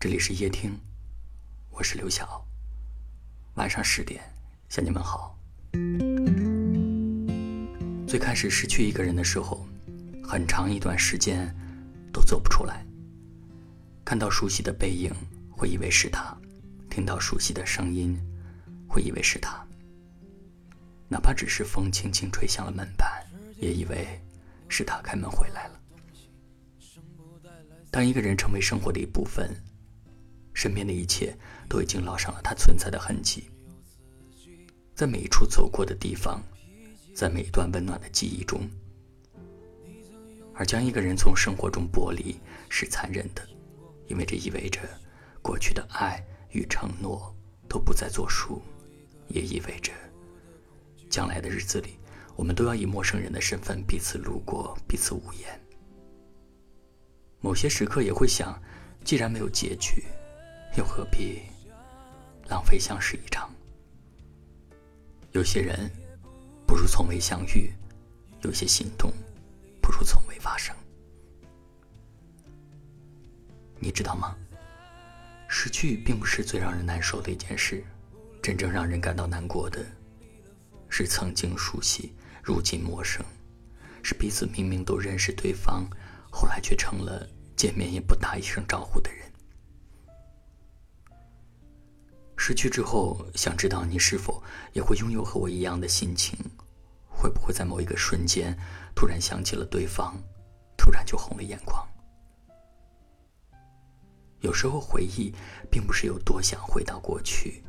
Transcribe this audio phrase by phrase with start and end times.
[0.00, 0.74] 这里是夜听，
[1.68, 2.42] 我是刘晓。
[3.56, 4.22] 晚上十点
[4.70, 5.38] 向你们好。
[8.08, 9.66] 最开始失去一个人的时候，
[10.24, 11.54] 很长一段时间
[12.10, 12.82] 都走不出来。
[14.02, 15.12] 看到熟悉的背影，
[15.50, 16.34] 会以为是他；
[16.88, 18.18] 听到熟悉的声音，
[18.88, 19.62] 会以为是他。
[21.08, 23.22] 哪怕只是风轻轻吹响了门板，
[23.58, 24.18] 也以为
[24.66, 25.78] 是他开门回来了。
[27.90, 29.54] 当一个人成为生活的一部分，
[30.60, 31.34] 身边的一切
[31.70, 33.48] 都已经烙上了它存在的痕迹，
[34.94, 36.42] 在每一处走过的地方，
[37.14, 38.68] 在每一段温暖的记忆中，
[40.54, 43.42] 而将一个人从生活中剥离是残忍的，
[44.06, 44.80] 因为这意味着
[45.40, 47.34] 过去的爱与承诺
[47.66, 48.60] 都不再作数，
[49.28, 49.90] 也意味着
[51.08, 51.96] 将来的日子里，
[52.36, 55.58] 我们都要以陌生人的身份彼此路过，彼此无言。
[57.40, 58.62] 某些时刻也会想，
[59.02, 60.04] 既然没有结局。
[60.76, 61.42] 又何必
[62.48, 63.50] 浪费相识一场？
[65.32, 65.90] 有些人
[66.66, 67.72] 不如从未相遇，
[68.42, 69.12] 有些心动
[69.80, 70.74] 不如从未发生。
[73.78, 74.36] 你知道吗？
[75.48, 77.82] 失去并不是最让人难受的一件事，
[78.42, 79.84] 真正让人感到难过的，
[80.88, 83.24] 是曾经熟悉，如今陌生；
[84.02, 85.88] 是彼此明明都认识对方，
[86.30, 89.29] 后来却成了见面也不打一声招呼的人。
[92.42, 96.34] 失去之后，想知道你是否也会拥有和我一样的心情？
[97.06, 98.58] 会不会在某一个瞬间，
[98.94, 100.16] 突然想起了对方，
[100.74, 101.86] 突然就红了眼眶？
[104.40, 105.34] 有时候回忆，
[105.70, 107.62] 并不是有多想回到过去，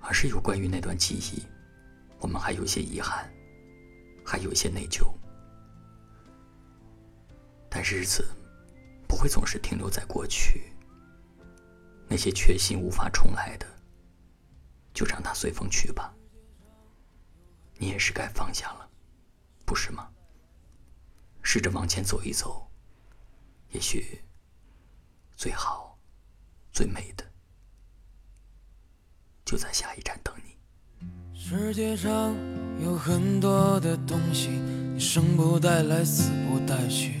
[0.00, 1.40] 而是有关于那段记忆，
[2.18, 3.32] 我们还有些遗憾，
[4.26, 5.06] 还有些内疚。
[7.70, 8.26] 但日子
[9.06, 10.64] 不会总是停留在过去。
[12.08, 13.66] 那些确信无法重来的，
[14.94, 16.14] 就让它随风去吧。
[17.76, 18.88] 你也是该放下了，
[19.64, 20.08] 不是吗？
[21.42, 22.70] 试着往前走一走，
[23.70, 24.24] 也许
[25.36, 25.98] 最好、
[26.72, 27.24] 最美的
[29.44, 30.58] 就在下一站等你。
[31.32, 32.34] 世界上
[32.82, 37.20] 有很多的东西，你生不带来，死不带去。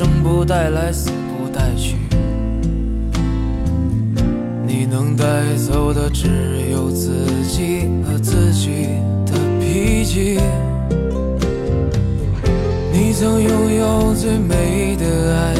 [0.00, 1.94] 生不带来，死不带去。
[4.66, 5.24] 你能带
[5.56, 6.26] 走的只
[6.72, 7.10] 有自
[7.46, 8.86] 己和自己
[9.26, 10.40] 的脾气。
[12.90, 15.59] 你曾拥有最美的爱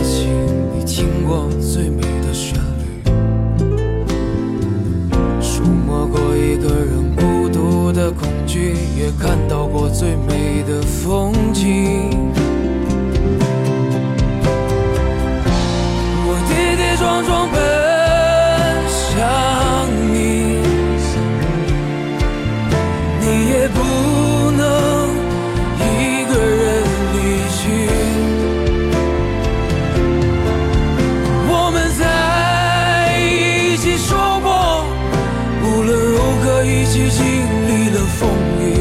[37.31, 38.29] 经历了风
[38.59, 38.75] 雨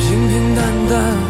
[0.00, 1.25] 平平淡淡。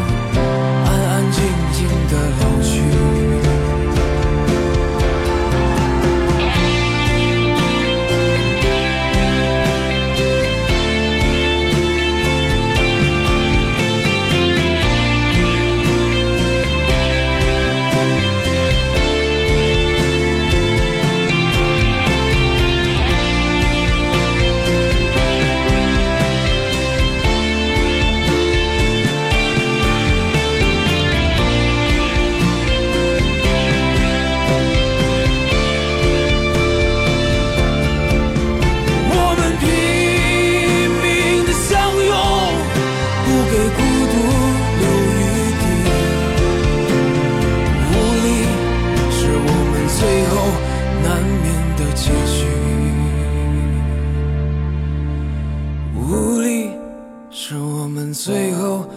[57.57, 57.97] 历了风雨。
[57.97, 58.87] 们最后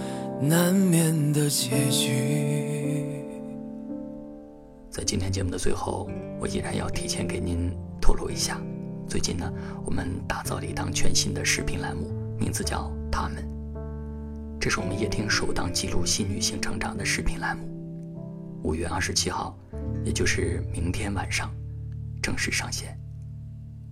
[0.43, 3.07] 难免的结局。
[4.91, 8.61] 在今天节目的最后，我依然要提前给您透露一下，
[9.09, 9.51] 最近呢，
[9.87, 13.43] 我们打造了一档全新的视频栏目，名字叫《他们》，
[14.61, 17.67] 这是我们夜听首档记录新女性成长的视频栏目。
[18.63, 19.57] 五月二十七号，
[20.05, 21.51] 也就是明天晚上，
[22.23, 22.95] 正式上线，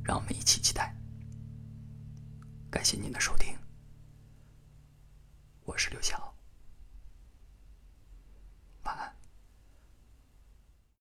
[0.04, 0.94] 让我们一起期待。
[2.70, 3.54] 感谢您的收听，
[5.68, 6.27] 我是刘晓。